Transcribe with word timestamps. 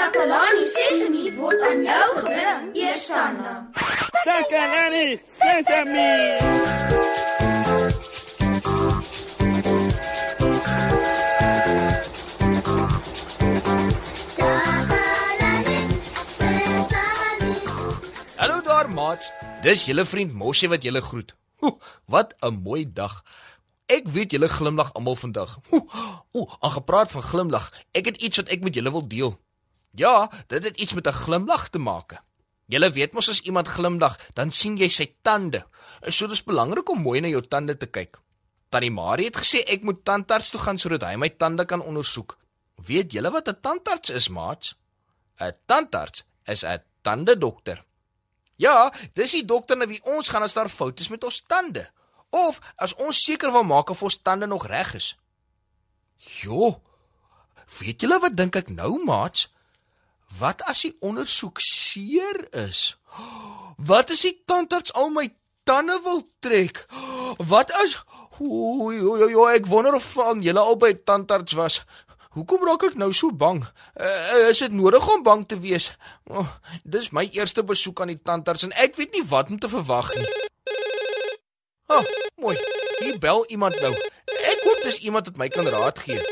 Takalani 0.00 0.64
Sesemi 0.64 1.24
word 1.36 1.60
aan 1.60 1.82
jou 1.84 2.04
gebring, 2.24 2.68
Eersanna. 2.72 3.50
Takalani 4.24 5.18
Sesame. 5.36 6.06
Hallo 18.36 18.60
daar, 18.64 18.88
maats. 18.88 19.28
Dis 19.60 19.84
julle 19.84 20.06
vriend 20.08 20.32
Moshi 20.32 20.68
wat 20.72 20.82
julle 20.82 21.04
groet. 21.04 21.36
Oeh, 21.60 21.76
wat 22.06 22.32
'n 22.40 22.56
mooi 22.64 22.88
dag. 22.92 23.20
Ek 23.86 24.08
weet 24.08 24.32
julle 24.32 24.48
glimlag 24.48 24.94
almal 24.94 25.16
vandag. 25.16 25.58
Ooh, 26.32 26.52
aan 26.60 26.70
gepraat 26.70 27.10
van 27.10 27.22
glimlag, 27.22 27.72
ek 27.92 28.04
het 28.04 28.16
iets 28.22 28.36
wat 28.36 28.48
ek 28.48 28.62
met 28.62 28.74
julle 28.74 28.90
wil 28.90 29.08
deel. 29.08 29.36
Ja, 29.90 30.30
dit 30.46 30.64
het 30.64 30.80
iets 30.80 30.92
met 30.92 31.06
'n 31.06 31.12
glimlag 31.12 31.68
te 31.68 31.78
maak. 31.78 32.22
Julle 32.66 32.90
weet 32.90 33.12
mos 33.12 33.28
as 33.28 33.40
iemand 33.40 33.68
glimlag, 33.68 34.18
dan 34.34 34.52
sien 34.52 34.76
jy 34.76 34.88
sy 34.88 35.14
tande. 35.22 35.66
So 36.08 36.26
dis 36.26 36.44
belangrik 36.44 36.88
om 36.88 37.02
mooi 37.02 37.20
na 37.20 37.28
jou 37.28 37.42
tande 37.42 37.76
te 37.76 37.86
kyk. 37.86 38.18
Tannie 38.68 38.90
Marie 38.90 39.26
het 39.26 39.36
gesê 39.36 39.64
ek 39.66 39.82
moet 39.82 40.04
tandarts 40.04 40.50
toe 40.50 40.60
gaan 40.60 40.78
sodat 40.78 41.02
hy 41.02 41.16
my 41.16 41.28
tande 41.28 41.64
kan 41.64 41.82
ondersoek. 41.82 42.38
Weet 42.86 43.12
julle 43.12 43.30
wat 43.30 43.48
'n 43.48 43.60
tandarts 43.60 44.10
is, 44.10 44.28
maats? 44.28 44.74
'n 45.40 45.52
Tandarts 45.66 46.24
is 46.44 46.64
'n 46.64 46.82
tandedokter. 47.02 47.84
Ja, 48.56 48.92
dis 49.14 49.30
die 49.30 49.44
dokter 49.44 49.76
na 49.76 49.86
wie 49.86 50.00
ons 50.04 50.28
gaan 50.28 50.42
as 50.42 50.52
daar 50.52 50.68
foute 50.68 51.02
is 51.02 51.08
met 51.08 51.24
ons 51.24 51.42
tande 51.46 51.90
of 52.30 52.60
as 52.76 52.94
ons 52.94 53.24
seker 53.24 53.52
wil 53.52 53.64
maak 53.64 53.90
of 53.90 54.02
ons 54.02 54.18
tande 54.22 54.46
nog 54.46 54.66
reg 54.66 54.94
is. 54.94 55.16
Jo. 56.16 56.82
Weet 57.78 58.00
julle 58.00 58.20
wat 58.20 58.36
dink 58.36 58.56
ek 58.56 58.70
nou, 58.70 59.04
maats? 59.04 59.48
Wat 60.38 60.62
as 60.70 60.84
die 60.86 60.94
ondersoek 61.00 61.58
seer 61.60 62.38
is? 62.68 62.96
Wat 63.76 64.10
as 64.10 64.22
die 64.22 64.36
tandarts 64.46 64.92
al 64.92 65.10
my 65.10 65.26
tande 65.68 65.98
wil 66.04 66.22
trek? 66.44 66.84
Wat 67.50 67.72
as 67.82 67.98
Oei, 68.40 68.96
oei, 69.04 69.34
oei, 69.36 69.48
ek 69.52 69.66
wonder 69.68 69.98
of 69.98 70.04
van 70.14 70.40
julle 70.40 70.62
albei 70.64 70.94
tandarts 71.04 71.52
was. 71.58 71.74
Hoekom 72.32 72.62
raak 72.64 72.86
ek 72.88 72.96
nou 72.96 73.10
so 73.12 73.34
bang? 73.36 73.58
Uh, 74.00 74.46
is 74.48 74.62
dit 74.64 74.72
nodig 74.72 75.04
om 75.12 75.20
bang 75.26 75.42
te 75.44 75.58
wees? 75.60 75.90
Oh, 76.30 76.46
dis 76.88 77.10
my 77.12 77.26
eerste 77.36 77.60
besoek 77.66 78.00
aan 78.00 78.14
die 78.14 78.22
tandarts 78.22 78.64
en 78.64 78.72
ek 78.80 78.96
weet 78.96 79.12
nie 79.12 79.24
wat 79.28 79.52
om 79.52 79.60
te 79.60 79.68
verwag 79.68 80.08
nie. 80.16 80.30
Ah, 81.90 81.98
oh, 81.98 82.04
mooi. 82.40 82.56
Hier 83.02 83.18
bel 83.20 83.44
iemand 83.52 83.76
nou. 83.82 83.92
Ek 84.30 84.64
hoop 84.64 84.84
dis 84.86 85.02
iemand 85.04 85.28
wat 85.28 85.40
my 85.42 85.50
kan 85.52 85.68
raad 85.68 86.00
gee. 86.00 86.22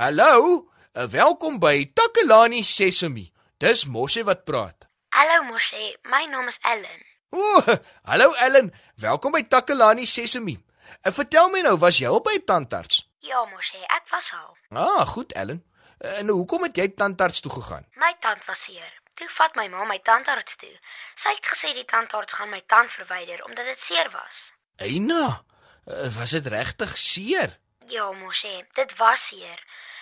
Hallo, 0.00 0.64
uh, 0.96 1.06
welkom 1.14 1.60
by 1.62 1.76
Takalani 2.14 2.62
Sesemi. 2.62 3.32
Dis 3.58 3.84
Moshe 3.84 4.22
wat 4.24 4.44
praat. 4.44 4.86
Hallo 5.10 5.42
Moshe, 5.50 5.96
my 6.04 6.26
naam 6.30 6.46
is 6.46 6.58
Ellen. 6.62 7.00
Ooh, 7.34 7.76
hallo 8.10 8.30
Ellen, 8.38 8.70
welkom 9.02 9.32
by 9.32 9.42
Takalani 9.42 10.06
Sesemi. 10.06 10.54
Uh, 11.02 11.10
vertel 11.10 11.48
my 11.50 11.62
nou, 11.66 11.74
was 11.82 11.98
jy 11.98 12.06
al 12.06 12.20
by 12.22 12.36
'n 12.38 12.44
tandarts? 12.46 13.00
Ja 13.18 13.42
Moshe, 13.50 13.80
ek 13.96 14.06
was 14.12 14.30
al. 14.32 14.54
Ah, 14.70 15.02
goed 15.06 15.32
Ellen. 15.32 15.64
Uh, 15.98 16.18
en 16.18 16.28
hoekom 16.28 16.62
het 16.62 16.76
jy 16.76 16.88
tandarts 16.94 17.40
toe 17.40 17.50
gegaan? 17.50 17.86
My 17.98 18.14
tand 18.20 18.44
was 18.46 18.62
seer. 18.62 18.92
Toe 19.14 19.28
vat 19.34 19.56
my 19.58 19.66
ma 19.68 19.84
my 19.84 19.98
tandarts 19.98 20.56
toe. 20.56 20.76
Sy 21.16 21.34
het 21.34 21.46
gesê 21.50 21.74
die 21.74 21.84
tandarts 21.84 22.32
gaan 22.32 22.50
my 22.50 22.62
tand 22.66 22.90
verwyder 22.90 23.42
omdat 23.44 23.64
dit 23.64 23.80
seer 23.80 24.10
was. 24.14 24.52
Eina, 24.76 25.42
uh, 25.86 26.06
was 26.14 26.30
dit 26.30 26.46
regtig 26.46 26.94
seer? 26.98 27.58
Ja 27.90 28.12
Moshe, 28.12 28.66
dit 28.74 28.96
was 29.02 29.26
seer. 29.26 29.58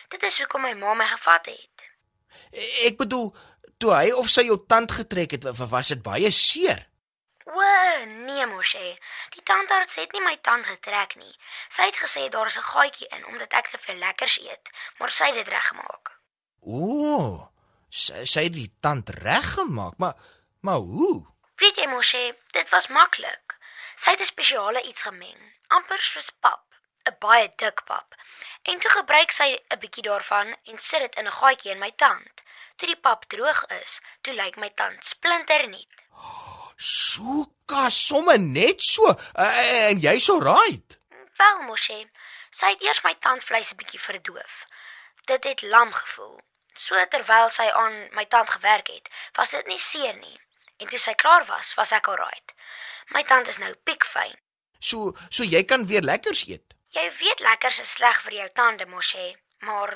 Dit 0.09 0.23
is 0.23 0.39
hoekom 0.39 0.61
my 0.61 0.75
ma 0.75 0.95
my 0.95 1.09
gevat 1.09 1.47
het. 1.47 1.92
Ek 2.87 2.97
bedoel, 2.97 3.35
toe 3.79 3.93
hy 3.95 4.11
of 4.13 4.29
sy 4.29 4.43
jou 4.47 4.59
tand 4.67 4.93
getrek 4.93 5.31
het, 5.31 5.45
wa- 5.45 5.67
was 5.67 5.89
dit 5.89 6.03
baie 6.03 6.31
seer. 6.31 6.89
O, 7.47 7.61
nee 8.07 8.47
Moshe. 8.47 8.97
Die 9.35 9.43
tandarts 9.43 9.95
het 9.97 10.13
nie 10.13 10.21
my 10.23 10.37
tand 10.43 10.67
getrek 10.67 11.17
nie. 11.17 11.35
Sy 11.69 11.83
het 11.83 11.97
gesê 11.97 12.29
daar 12.31 12.47
is 12.47 12.57
'n 12.57 12.63
gaatjie 12.63 13.09
in 13.09 13.27
omdat 13.27 13.53
ek 13.53 13.69
te 13.71 13.79
veel 13.79 13.97
lekkers 13.97 14.39
eet, 14.39 14.69
maar 14.99 15.11
sy 15.11 15.25
het 15.27 15.35
dit 15.35 15.49
reggemaak. 15.49 16.11
Ooh, 16.61 17.49
sy, 17.91 18.25
sy 18.25 18.45
het 18.47 18.53
die 18.55 18.71
tand 18.81 19.09
reggemaak, 19.11 19.99
maar 19.99 20.15
maar 20.63 20.79
hoe? 20.79 21.27
Weet 21.57 21.77
jy 21.77 21.87
Moshe, 21.87 22.37
dit 22.53 22.69
was 22.71 22.87
maklik. 22.89 23.57
Sy 23.97 24.11
het 24.11 24.21
'n 24.21 24.25
spesiale 24.27 24.83
iets 24.83 25.03
gemeng, 25.03 25.43
amper 25.69 25.99
soos 26.01 26.31
pap, 26.41 26.65
'n 27.11 27.17
baie 27.19 27.53
dik 27.57 27.85
pap. 27.85 28.15
En 28.63 28.79
toe 28.79 28.91
gebruik 28.91 29.33
sy 29.33 29.49
'n 29.55 29.79
bietjie 29.79 30.03
daarvan 30.03 30.57
en 30.65 30.79
sit 30.79 31.01
dit 31.01 31.15
in 31.15 31.27
'n 31.27 31.39
gaatjie 31.41 31.73
in 31.73 31.79
my 31.79 31.93
tand. 31.97 32.35
Toe 32.77 32.89
die 32.89 33.01
pap 33.07 33.25
droog 33.25 33.65
is, 33.83 34.01
toe 34.23 34.35
lyk 34.35 34.57
my 34.57 34.71
tand 34.75 35.05
splinternuut. 35.05 35.95
Soeka, 36.77 37.91
somme 37.91 38.39
net 38.39 38.83
so. 38.83 39.09
Uh, 39.35 39.89
en 39.89 39.99
jy 40.01 40.19
so 40.19 40.39
right. 40.39 40.99
Wel 41.39 41.63
Moshe, 41.63 41.99
sy 42.51 42.73
het 42.75 42.83
eers 42.83 43.03
my 43.05 43.15
tandvleis 43.15 43.73
'n 43.73 43.77
bietjie 43.77 44.01
verdoof. 44.01 44.55
Dit 45.25 45.45
het 45.45 45.63
lam 45.63 45.93
gevoel. 45.93 46.41
So 46.75 47.07
terwyl 47.07 47.51
sy 47.51 47.69
aan 47.71 48.09
my 48.13 48.25
tand 48.27 48.51
gewerk 48.51 48.89
het, 48.89 49.09
was 49.37 49.51
dit 49.51 49.67
nie 49.67 49.79
seer 49.79 50.17
nie. 50.17 50.41
En 50.79 50.89
toe 50.89 50.99
sy 50.99 51.15
klaar 51.15 51.45
was, 51.47 51.75
was 51.75 51.93
ek 51.93 52.09
alright. 52.09 52.55
My 53.11 53.23
tand 53.23 53.49
is 53.49 53.59
nou 53.59 53.75
piekfyn. 53.85 54.35
So 54.79 55.13
so 55.29 55.45
jy 55.45 55.63
kan 55.65 55.87
weer 55.87 56.03
lekkers 56.03 56.47
eet. 56.49 56.75
Jy 56.93 57.09
weet 57.21 57.41
lekkers 57.41 57.79
is 57.81 57.91
sleg 57.97 58.19
vir 58.27 58.35
jou 58.37 58.49
tande, 58.59 58.87
Moshe, 58.87 59.27
maar 59.65 59.95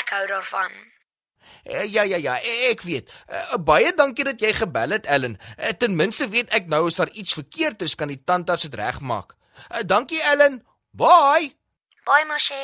ek 0.00 0.08
hou 0.10 0.24
daarvan. 0.26 0.72
Uh, 1.62 1.84
ja 1.86 2.02
ja 2.02 2.16
ja, 2.18 2.34
e- 2.42 2.70
ek 2.72 2.82
weet. 2.82 3.12
Uh, 3.30 3.58
baie 3.62 3.92
dankie 3.94 4.24
dat 4.26 4.40
jy 4.42 4.50
gebel 4.52 4.96
het, 4.96 5.06
Ellen. 5.06 5.36
Ten 5.78 5.94
minste 5.96 6.26
weet 6.32 6.50
ek 6.56 6.66
nou 6.72 6.86
as 6.88 6.98
daar 6.98 7.12
iets 7.14 7.36
verkeerd 7.38 7.82
is, 7.86 7.94
kan 7.94 8.10
die 8.10 8.18
tandarts 8.24 8.66
dit 8.66 8.74
regmaak. 8.74 9.36
Dankie, 9.86 10.18
Ellen. 10.22 10.58
Bye. 10.90 11.52
Bye, 12.08 12.24
Moshe. 12.26 12.58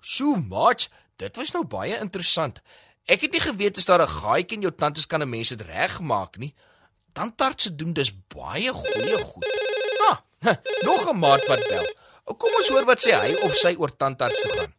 Sjoe, 0.00 0.38
maat, 0.48 0.88
dit 1.20 1.36
was 1.36 1.52
nou 1.52 1.64
baie 1.68 1.98
interessant. 2.00 2.62
Ek 3.04 3.20
het 3.26 3.36
nie 3.36 3.42
geweet 3.44 3.76
as 3.76 3.84
daar 3.84 4.00
'n 4.02 4.08
gaatjie 4.08 4.56
in 4.56 4.64
jou 4.64 4.72
tand 4.72 4.96
is 4.96 5.06
kan 5.06 5.20
'n 5.20 5.28
mens 5.28 5.48
dit 5.48 5.60
regmaak 5.60 6.38
nie. 6.38 6.54
Tandartse 7.12 7.74
doen 7.76 7.92
dis 7.92 8.12
baie 8.28 8.72
goeie 8.72 9.18
goed. 9.18 9.44
Ah, 10.08 10.18
nog 10.88 11.08
'n 11.12 11.18
maat 11.18 11.46
wat 11.46 11.68
bel. 11.68 11.86
Kom 12.24 12.54
ons 12.56 12.68
hoor 12.72 12.86
wat 12.88 13.02
sê 13.04 13.12
hy 13.12 13.34
of 13.44 13.52
sy 13.56 13.74
oor 13.76 13.92
tandarts 14.00 14.40
toe 14.40 14.54
gaan. 14.56 14.72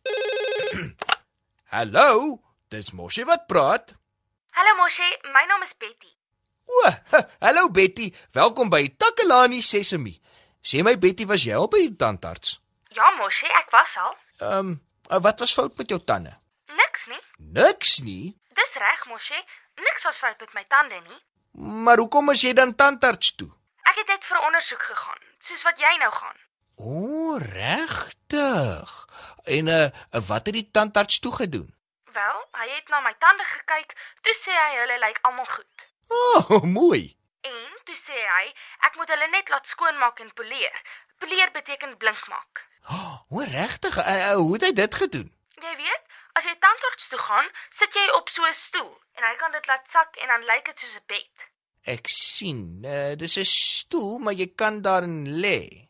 Hallo, 1.76 2.40
dis 2.74 2.90
Moshi 2.98 3.26
wat 3.30 3.46
praat. 3.50 3.94
Hallo 4.56 4.74
Moshe, 4.80 5.06
my 5.34 5.44
naam 5.50 5.64
is 5.66 5.74
Betty. 5.78 6.10
O, 6.66 6.90
hallo 7.44 7.68
Betty, 7.70 8.08
welkom 8.34 8.70
by 8.72 8.88
Takalani 8.98 9.60
Sesemi. 9.62 10.16
Sê 10.64 10.82
my 10.88 10.96
Betty, 10.98 11.28
was 11.30 11.44
jy 11.46 11.54
al 11.58 11.68
by 11.70 11.84
die 11.84 11.94
tandarts? 12.00 12.56
Ja, 12.96 13.12
Moshe, 13.20 13.46
ek 13.60 13.70
was 13.76 13.94
al. 14.02 14.16
Ehm, 14.40 14.72
um, 15.12 15.22
wat 15.28 15.44
was 15.44 15.54
fout 15.54 15.76
met 15.78 15.92
jou 15.92 16.00
tande? 16.02 16.32
Niks 16.80 17.06
nie. 17.12 17.22
Niks 17.60 18.00
nie. 18.08 18.32
Dis 18.58 18.80
reg, 18.82 19.06
Moshe. 19.12 19.38
Niks 19.84 20.08
was 20.08 20.18
fout 20.24 20.40
met 20.42 20.56
my 20.58 20.64
tande 20.72 20.98
nie. 21.04 21.20
Maar 21.86 22.02
hoekom 22.02 22.32
is 22.34 22.48
jy 22.48 22.56
dan 22.58 22.74
tandarts 22.80 23.36
toe? 23.36 23.52
Ek 23.86 24.00
het 24.02 24.16
net 24.16 24.26
vir 24.26 24.42
ondersoek 24.48 24.82
gegaan, 24.90 25.22
soos 25.44 25.68
wat 25.68 25.80
jy 25.84 25.94
nou 26.02 26.10
gaan. 26.16 26.40
O, 26.76 27.38
regtig. 27.38 29.08
En 29.44 29.68
uh 29.68 29.88
wat 30.28 30.46
het 30.46 30.54
die 30.54 30.72
tandarts 30.72 31.20
toe 31.20 31.36
gedoen? 31.36 31.76
Wel, 32.14 32.40
hy 32.52 32.68
het 32.70 32.88
na 32.88 33.00
my 33.00 33.14
tande 33.20 33.44
gekyk, 33.44 33.96
toe 34.22 34.36
sê 34.40 34.52
hy 34.52 34.80
hulle 34.80 35.00
lyk 35.00 35.20
almal 35.22 35.46
goed. 35.46 35.88
O, 36.08 36.20
oh, 36.40 36.64
mooi. 36.80 37.18
En 37.42 37.80
toe 37.88 37.96
sê 37.96 38.20
hy 38.38 38.46
ek 38.88 38.96
moet 39.00 39.10
hulle 39.14 39.30
net 39.32 39.50
laat 39.50 39.68
skoonmaak 39.68 40.20
en 40.20 40.34
poleer. 40.34 40.82
Poleer 41.20 41.52
beteken 41.52 41.98
blink 41.98 42.28
maak. 42.28 42.66
O, 43.30 43.42
regtig. 43.42 43.98
Uh, 43.98 44.16
uh, 44.16 44.36
hoe 44.36 44.54
het 44.54 44.68
hy 44.68 44.74
dit 44.78 44.96
gedoen? 44.96 45.32
Jy 45.64 45.74
weet, 45.80 46.04
as 46.38 46.46
jy 46.46 46.54
tandarts 46.62 47.08
toe 47.10 47.20
gaan, 47.20 47.48
sit 47.80 47.96
jy 47.96 48.06
op 48.20 48.30
so 48.30 48.46
'n 48.46 48.54
stoel 48.54 48.94
en 49.18 49.24
hy 49.24 49.36
kan 49.40 49.52
dit 49.52 49.68
laat 49.68 49.88
sak 49.92 50.16
en 50.22 50.28
dan 50.28 50.46
lyk 50.52 50.66
dit 50.66 50.80
soos 50.80 50.96
'n 51.00 51.08
bed. 51.08 51.50
Ek 51.96 52.08
sien. 52.08 52.62
Uh, 52.86 53.16
dis 53.16 53.38
'n 53.38 53.46
stoel, 53.46 54.20
maar 54.20 54.34
jy 54.34 54.48
kan 54.56 54.82
daarin 54.82 55.40
lê. 55.42 55.85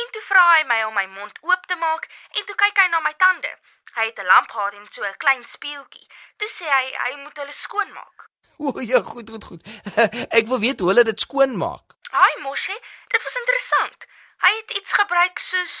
En 0.00 0.06
toe 0.12 0.22
vra 0.28 0.44
hy 0.54 0.62
my 0.68 0.82
om 0.88 0.94
my 0.94 1.06
mond 1.18 1.38
oop 1.48 1.66
te 1.70 1.76
maak 1.80 2.08
en 2.38 2.46
toe 2.46 2.56
kyk 2.62 2.78
hy 2.82 2.86
na 2.92 3.00
my 3.00 3.14
tande. 3.22 3.52
Hy 3.96 4.06
het 4.10 4.18
'n 4.20 4.30
lamp 4.32 4.50
gehad 4.50 4.74
en 4.74 4.88
so 4.92 5.04
'n 5.04 5.16
klein 5.24 5.44
spieeltjie. 5.44 6.06
Toe 6.36 6.48
sê 6.48 6.66
hy 6.76 6.86
hy 7.04 7.12
moet 7.22 7.36
hulle 7.36 7.52
skoonmaak. 7.52 8.24
O, 8.66 8.80
ja, 8.80 9.00
goed, 9.02 9.30
goed, 9.30 9.44
goed. 9.44 9.62
Ek 10.38 10.46
wil 10.50 10.60
weet 10.60 10.80
hoe 10.80 10.88
hulle 10.88 11.04
dit 11.04 11.20
skoonmaak. 11.20 11.96
Haai 12.10 12.36
Moshe, 12.42 12.76
dit 13.08 13.22
was 13.22 13.36
interessant. 13.42 14.06
Hy 14.44 14.52
het 14.56 14.70
iets 14.78 14.92
gebruik 14.92 15.38
soos 15.38 15.74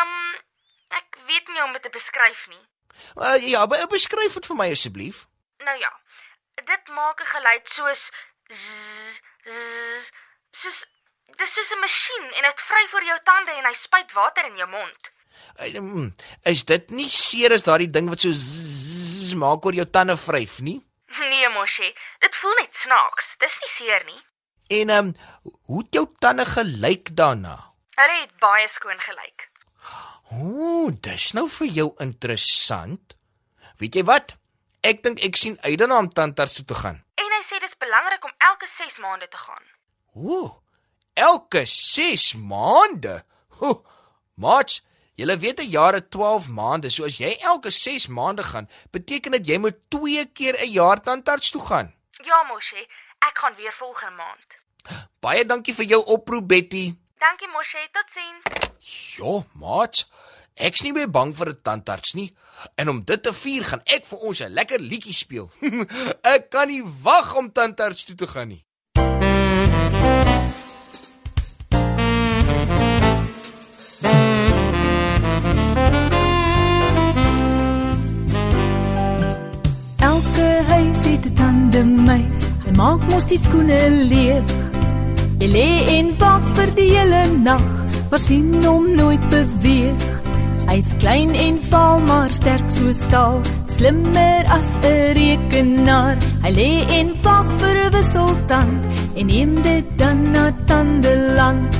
um 0.00 0.12
ek 1.00 1.18
weet 1.26 1.48
nie 1.48 1.60
hoe 1.60 1.68
om 1.68 1.72
dit 1.72 1.82
te 1.82 1.92
beskryf 1.92 2.46
nie. 2.48 2.64
Uh, 3.16 3.36
ja, 3.48 3.66
be 3.66 3.80
beskryf 3.90 4.36
dit 4.38 4.46
vir 4.50 4.56
my 4.56 4.68
asseblief. 4.72 5.26
Nou 5.64 5.78
ja, 5.78 5.92
dit 6.72 6.88
maak 6.88 7.20
'n 7.20 7.32
geluid 7.32 7.68
soos 7.68 8.10
zzz, 8.48 9.20
zzz, 9.44 10.10
soos 10.50 10.84
dis 11.36 11.54
soos 11.54 11.70
'n 11.72 11.80
masjien 11.80 12.26
en 12.36 12.42
dit 12.42 12.60
vryf 12.70 12.90
voor 12.90 13.04
jou 13.04 13.18
tande 13.24 13.52
en 13.52 13.64
hy 13.64 13.74
spuit 13.74 14.12
water 14.12 14.44
in 14.46 14.56
jou 14.56 14.68
mond. 14.68 15.10
Mm, 15.58 16.14
is 16.42 16.64
dit 16.64 16.90
nie 16.90 17.08
seer 17.08 17.52
as 17.52 17.62
daardie 17.62 17.90
ding 17.90 18.08
wat 18.08 18.20
so 18.20 18.30
zzz 18.30 19.34
maak 19.34 19.64
oor 19.64 19.74
jou 19.74 19.86
tande 19.86 20.16
vryf 20.16 20.58
nie? 20.60 20.80
Nee, 21.18 21.48
Moshi, 21.48 21.94
dit 22.18 22.36
voel 22.36 22.54
net 22.60 22.74
snaaks. 22.76 23.34
Dis 23.38 23.58
nie 23.60 23.70
seer 23.76 24.04
nie. 24.04 24.20
En 24.80 24.90
ehm 24.90 25.06
um, 25.06 25.14
hoe 25.68 25.82
het 25.82 25.94
jou 25.94 26.06
tande 26.18 26.44
gelyk 26.46 27.16
daarna? 27.16 27.56
Hulle 27.96 28.20
het 28.20 28.34
baie 28.38 28.68
skoon 28.68 29.00
gelyk. 29.00 29.48
Ooh, 30.30 30.92
dis 31.00 31.32
nou 31.32 31.48
vir 31.48 31.68
jou 31.80 31.88
interessant. 32.04 33.16
Weet 33.80 33.94
jy 33.94 34.04
wat? 34.04 34.34
Ek 34.84 35.02
dink 35.02 35.22
ek 35.24 35.36
sien 35.36 35.56
uit 35.64 35.78
daarna 35.78 35.98
om 35.98 36.10
tandarts 36.12 36.58
toe 36.60 36.64
te 36.64 36.74
gaan. 36.74 37.00
En 37.16 37.32
hy 37.36 37.42
sê 37.48 37.60
dis 37.60 37.78
belangrik 37.80 38.24
om 38.24 38.34
elke 38.50 38.68
6 38.68 38.98
maande 38.98 39.28
te 39.28 39.36
gaan. 39.36 39.64
Ooh. 40.14 40.50
Elke 41.18 41.64
6 41.64 42.34
maande. 42.34 43.24
Mats, 44.34 44.82
jy 45.18 45.38
weet 45.38 45.60
'n 45.60 45.68
jaar 45.68 45.92
het 45.92 46.10
12 46.10 46.48
maande, 46.48 46.90
so 46.90 47.04
as 47.04 47.18
jy 47.18 47.36
elke 47.40 47.70
6 47.70 48.06
maande 48.06 48.42
gaan, 48.42 48.68
beteken 48.90 49.32
dit 49.32 49.46
jy 49.46 49.58
moet 49.58 49.76
2 49.88 50.26
keer 50.32 50.54
'n 50.62 50.70
jaar 50.70 51.00
tandarts 51.00 51.50
toe 51.50 51.60
gaan. 51.60 51.94
Ja, 52.22 52.42
Moshi, 52.42 52.86
ek 53.18 53.38
gaan 53.38 53.54
weer 53.54 53.72
volgende 53.72 54.14
maand. 54.16 54.48
Baie 55.20 55.44
dankie 55.44 55.74
vir 55.74 55.84
jou 55.84 56.04
oproep, 56.04 56.48
Betty. 56.48 56.94
Dankie 57.18 57.48
Moshi, 57.48 57.88
totsiens. 57.92 58.42
Ja, 59.16 59.44
Mats. 59.52 60.08
Ek's 60.54 60.82
nie 60.82 60.92
meer 60.92 61.10
bang 61.10 61.36
vir 61.36 61.48
'n 61.48 61.62
tandarts 61.62 62.14
nie. 62.14 62.36
En 62.74 62.88
om 62.88 63.04
dit 63.04 63.22
te 63.22 63.34
vier, 63.34 63.64
gaan 63.64 63.80
ek 63.84 64.06
vir 64.06 64.18
ons 64.18 64.40
'n 64.40 64.52
lekker 64.52 64.80
liedjie 64.80 65.14
speel. 65.14 65.50
ek 66.34 66.50
kan 66.50 66.68
nie 66.68 66.84
wag 67.02 67.36
om 67.36 67.52
tandarts 67.52 68.04
toe 68.04 68.14
te 68.14 68.26
gaan 68.26 68.48
nie. 68.48 68.66
Mos 83.18 83.26
die 83.26 83.38
skoene 83.42 83.78
leeg. 84.06 84.50
Hy 85.40 85.46
lê 85.50 85.70
en 85.96 86.12
wag 86.20 86.44
vir 86.54 86.70
die 86.76 86.84
hele 86.92 87.22
nag, 87.42 87.64
maar 88.12 88.20
sien 88.22 88.52
hom 88.62 88.84
nooit 88.94 89.24
beweeg. 89.32 90.04
Hy's 90.68 90.92
klein 91.02 91.32
en 91.34 91.56
vaal 91.72 91.98
maar 92.06 92.30
sterk 92.30 92.68
so 92.76 92.94
staal, 92.94 93.40
slimmer 93.74 94.46
as 94.54 94.70
'n 94.86 95.18
rekenaar. 95.18 96.14
Hy 96.44 96.52
lê 96.60 96.70
en 96.98 97.10
wag 97.26 97.50
vir 97.58 97.76
'n 97.88 97.92
wisseltand 97.96 98.80
en 99.18 99.26
neem 99.26 99.52
dit 99.66 99.86
dan 99.98 100.18
na 100.30 100.44
tandeland. 100.70 101.74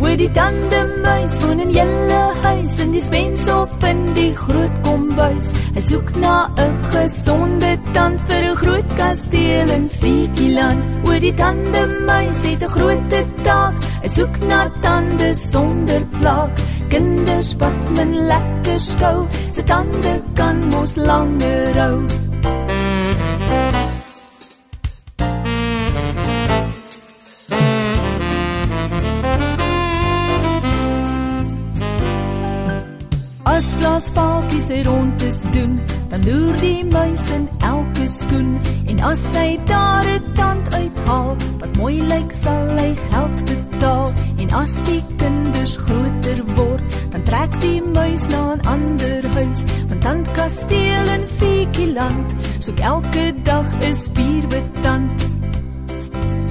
Waar 0.00 0.16
die 0.16 0.32
tandemuis 0.40 1.34
woon 1.42 1.60
in 1.60 1.70
julle 1.70 2.22
huis 2.42 2.74
in 2.82 2.90
die 2.96 3.06
spens 3.08 3.46
op 3.46 3.84
in 3.84 4.14
die 4.14 4.34
groot 4.34 4.76
kombuis. 4.82 5.54
Hy 5.74 5.82
soek 5.90 6.08
na 6.16 6.50
'n 6.56 6.74
gesonde 6.90 7.69
tand 7.92 8.20
vir 8.28 8.42
'n 8.50 8.56
groot 8.56 8.88
kasteel 8.96 9.68
in 9.70 9.88
Fikieland. 10.00 10.82
Waar 11.04 11.20
die 11.20 11.34
tandemuis 11.34 12.40
het 12.46 12.62
'n 12.62 12.68
groot 12.76 13.10
taak. 13.42 13.74
Hy 14.02 14.08
soek 14.08 14.34
na 14.48 14.70
tande 14.80 15.34
sonder 15.34 16.02
plaag. 16.20 16.50
Kinders 16.88 17.54
wat 17.58 17.90
men 17.94 18.26
lekker 18.26 18.80
skou, 18.80 19.26
se 19.54 19.62
tande 19.62 20.14
kan 20.34 20.56
mos 20.72 20.96
langer 20.96 21.76
hou. 21.78 21.96
As 33.42 33.64
glaspaaltjies 33.78 34.66
se 34.66 34.82
rondes 34.82 35.40
doen, 35.54 35.80
dan 36.08 36.20
loer 36.26 36.56
die 36.60 36.84
muis 36.84 37.30
in 37.30 37.48
lyk, 42.10 42.32
sal 42.42 42.68
hy 42.78 42.90
geld 43.10 43.40
betaal 43.48 44.12
en 44.42 44.54
as 44.60 44.72
die 44.88 45.02
kinders 45.20 45.74
groter 45.84 46.40
word, 46.56 46.98
dan 47.12 47.26
trek 47.28 47.58
die 47.64 47.80
muis 47.82 48.22
na 48.32 48.42
'n 48.54 48.60
ander 48.74 49.22
huis, 49.36 49.60
want 49.88 50.02
tandkasteel 50.06 51.06
in 51.16 51.24
Fikieland, 51.38 52.28
soek 52.64 52.80
elke 52.92 53.26
dag 53.50 53.68
'n 53.80 53.94
spierbetand. 54.06 55.28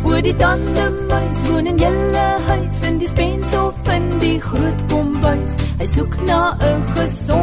Oor 0.06 0.22
die 0.22 0.36
tande 0.36 0.86
muis 1.10 1.40
woon 1.48 1.68
in 1.68 1.78
julle 1.78 2.28
huis 2.50 2.78
in 2.88 2.98
die 2.98 3.08
spens 3.08 3.54
of 3.54 3.76
in 3.96 4.06
die 4.20 4.40
groot 4.42 4.82
kombuis. 4.92 5.54
Hy 5.80 5.86
soek 5.86 6.14
na 6.26 6.58
'n 6.60 6.82
gesonde 6.96 7.39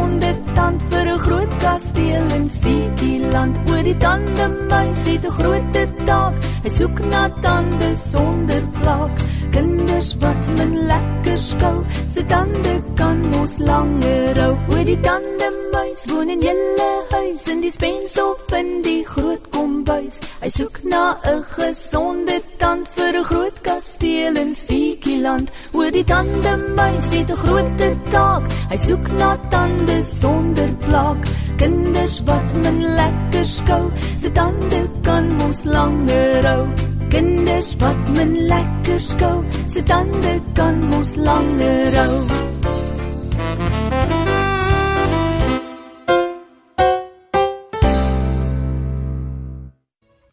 die 3.86 3.96
tande 4.02 4.46
muis 4.70 5.02
het 5.06 5.24
'n 5.24 5.34
groot 5.38 5.76
taak. 6.08 6.34
Hy 6.64 6.70
soek 6.78 6.98
na 7.12 7.22
tande 7.44 7.90
sonder 8.10 8.62
plaag. 8.80 9.10
Kinders 9.50 10.10
wat 10.22 10.42
men 10.56 10.72
lekker 10.92 11.38
skou, 11.38 11.78
se 12.14 12.22
tande 12.26 12.74
kan 12.94 13.18
mos 13.30 13.54
langer 13.58 14.36
hou. 14.42 14.54
Oor 14.70 14.84
die 14.84 15.00
tande 15.00 15.48
muis 15.72 16.02
woon 16.10 16.28
in 16.34 16.40
julle 16.48 16.90
huis 17.10 17.42
in 17.52 17.60
die 17.60 17.70
spens 17.70 18.18
of 18.20 18.52
in 18.60 18.82
die 18.82 19.04
groot 19.04 19.44
kombuis. 19.50 20.16
Hy 20.42 20.48
soek 20.58 20.76
na 20.84 21.04
'n 21.34 21.42
gesonde 21.56 22.36
tand 22.58 22.88
vir 22.96 23.12
'n 23.16 23.24
groot 23.24 23.56
kasteel 23.62 24.36
in 24.36 24.54
Fikieland. 24.66 25.48
Oor 25.72 25.90
die 25.90 26.04
tande 26.04 26.52
muis 26.76 27.06
het 27.14 27.30
'n 27.30 27.42
groot 27.44 27.66
taak. 28.10 28.42
Hy 28.70 28.76
soek 28.76 29.06
na 29.18 29.30
tande 29.50 30.02
sonder 30.02 30.70
plaag. 30.86 31.18
Kinders 31.56 32.18
wat 32.28 32.52
men 32.60 32.82
lekker 32.84 33.46
skou, 33.48 33.84
se 34.20 34.28
tande 34.36 34.80
kan 35.06 35.30
mos 35.38 35.62
langer 35.64 36.44
hou. 36.44 36.64
Kinders 37.08 37.70
wat 37.80 38.02
men 38.12 38.34
lekker 38.50 38.98
skou, 39.00 39.38
se 39.72 39.80
tande 39.88 40.34
kan 40.58 40.82
mos 40.90 41.14
langer 41.16 41.96
hou. 41.96 42.18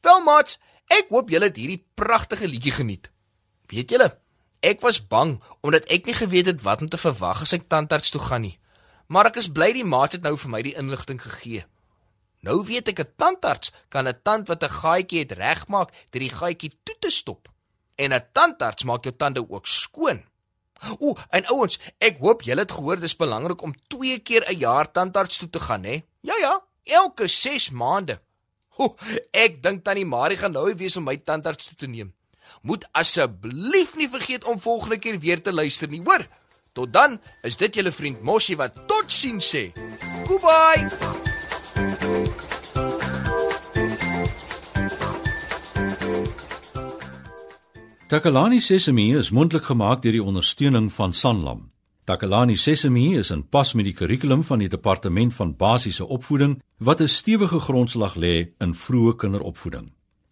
Wel 0.03 0.19
maats, 0.27 0.59
ek 0.91 1.07
hoop 1.07 1.31
julle 1.31 1.47
het 1.47 1.55
hierdie 1.61 1.79
pragtige 1.95 2.51
liedjie 2.51 2.75
geniet. 2.81 3.07
Weet 3.71 3.95
julle, 3.95 4.09
ek 4.59 4.83
was 4.83 4.99
bang 4.99 5.37
omdat 5.63 5.87
ek 5.87 6.11
nie 6.11 6.17
geweet 6.19 6.51
het 6.51 6.67
wat 6.67 6.83
om 6.83 6.91
te 6.91 6.99
verwag 6.99 7.47
as 7.47 7.55
ek 7.55 7.69
tandarts 7.71 8.11
toe 8.11 8.21
gaan 8.27 8.43
nie. 8.49 8.57
Maar 9.13 9.29
ek 9.29 9.37
is 9.43 9.51
bly 9.53 9.69
die 9.75 9.85
maats 9.85 10.17
het 10.17 10.25
nou 10.25 10.33
vir 10.41 10.49
my 10.49 10.61
die 10.65 10.73
inligting 10.79 11.19
gegee. 11.21 11.65
Nou 12.43 12.57
weet 12.65 12.89
ek 12.91 12.99
'n 12.99 13.13
tandarts 13.21 13.71
kan 13.89 14.07
'n 14.07 14.19
tand 14.23 14.47
wat 14.47 14.63
'n 14.63 14.77
gaatjie 14.81 15.19
het 15.23 15.37
regmaak 15.37 15.93
deur 16.11 16.25
die 16.25 16.37
gaatjie 16.39 16.71
toe 16.83 16.97
te 16.99 17.11
stop. 17.11 17.47
En 17.95 18.13
'n 18.13 18.27
tandarts 18.33 18.83
maak 18.83 19.03
jou 19.03 19.15
tande 19.15 19.49
ook 19.49 19.67
skoon. 19.67 20.25
Ooh, 20.99 21.17
en 21.29 21.45
ouens, 21.45 21.79
ek 21.99 22.17
hoop 22.17 22.41
julle 22.41 22.61
het 22.61 22.71
gehoor 22.71 22.99
dis 22.99 23.15
belangrik 23.15 23.61
om 23.61 23.73
2 23.87 24.19
keer 24.19 24.43
'n 24.49 24.57
jaar 24.57 24.91
tandarts 24.91 25.37
toe 25.37 25.49
te 25.49 25.59
gaan, 25.59 25.83
hè? 25.83 26.03
Ja 26.21 26.35
ja, 26.39 26.63
elke 26.83 27.27
6 27.27 27.69
maande. 27.69 28.19
Ho, 28.67 28.95
ek 29.31 29.63
dink 29.63 29.83
tannie 29.83 30.05
Marie 30.05 30.37
gaan 30.37 30.51
nou 30.51 30.75
wees 30.75 30.97
om 30.97 31.03
my 31.03 31.17
tandarts 31.17 31.65
toe 31.65 31.75
te 31.75 31.87
neem. 31.87 32.13
Moet 32.61 32.87
asseblief 32.91 33.95
nie 33.95 34.09
vergeet 34.09 34.43
om 34.43 34.59
volgende 34.59 34.97
keer 34.97 35.19
weer 35.19 35.41
te 35.41 35.53
luister 35.53 35.87
nie, 35.87 36.01
hoor? 36.03 36.27
Tot 36.73 36.93
dan, 36.93 37.19
is 37.45 37.57
dit 37.57 37.75
julle 37.75 37.91
vriend 37.93 38.23
Mossie 38.25 38.55
wat 38.57 38.73
totsiens 38.89 39.45
sê. 39.45 39.67
Goodbye. 40.25 40.89
Takalani 48.09 48.59
Sesemi 48.59 49.11
is 49.13 49.29
mondelik 49.29 49.69
gemaak 49.69 50.01
deur 50.01 50.17
die 50.17 50.23
ondersteuning 50.23 50.89
van 50.93 51.13
Sanlam. 51.13 51.69
Takalani 52.09 52.57
Sesemi 52.57 53.11
is 53.21 53.29
in 53.29 53.45
pas 53.45 53.73
met 53.77 53.85
die 53.85 53.93
kurrikulum 53.93 54.41
van 54.43 54.65
die 54.65 54.69
Departement 54.69 55.33
van 55.33 55.53
Basiese 55.55 56.09
Opvoeding 56.09 56.61
wat 56.77 57.01
'n 57.01 57.07
stewige 57.07 57.59
grondslag 57.59 58.15
lê 58.15 58.49
in 58.57 58.73
vroeë 58.73 59.15
kinderopvoeding. 59.15 59.93